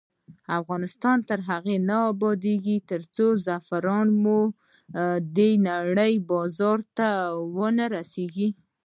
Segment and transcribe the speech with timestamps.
[0.59, 4.39] افغانستان تر هغو نه ابادیږي، ترڅو زعفران مو
[5.35, 7.07] د نړۍ بازار ته
[7.55, 8.49] ونه رسیږي.